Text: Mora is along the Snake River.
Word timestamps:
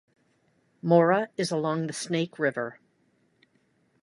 Mora 0.81 1.29
is 1.37 1.51
along 1.51 1.85
the 1.85 1.93
Snake 1.93 2.39
River. 2.39 2.79